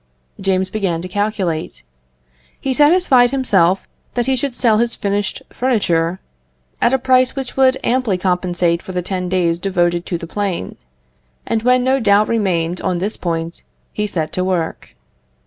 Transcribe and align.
James 0.39 0.71
began 0.71 0.99
to 0.99 1.07
calculate. 1.07 1.83
He 2.59 2.73
satisfied 2.73 3.29
himself 3.29 3.87
that 4.15 4.25
he 4.25 4.35
should 4.35 4.55
sell 4.55 4.79
his 4.79 4.95
finished 4.95 5.43
furniture 5.51 6.19
at 6.81 6.91
a 6.91 6.97
price 6.97 7.35
which 7.35 7.55
would 7.55 7.77
amply 7.83 8.17
compensate 8.17 8.81
for 8.81 8.93
the 8.93 9.03
ten 9.03 9.29
days 9.29 9.59
devoted 9.59 10.07
to 10.07 10.17
the 10.17 10.25
plane; 10.25 10.75
and 11.45 11.61
when 11.61 11.83
no 11.83 11.99
doubt 11.99 12.27
remained 12.29 12.81
on 12.81 12.97
this 12.97 13.15
point, 13.15 13.61
he 13.93 14.07
set 14.07 14.33
to 14.33 14.43
work. 14.43 14.95